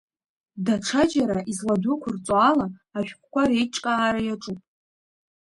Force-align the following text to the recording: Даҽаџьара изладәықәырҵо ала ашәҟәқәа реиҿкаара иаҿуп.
Даҽаџьара 0.65 1.39
изладәықәырҵо 1.51 2.35
ала 2.49 2.65
ашәҟәқәа 2.97 3.43
реиҿкаара 3.49 4.21
иаҿуп. 4.23 4.59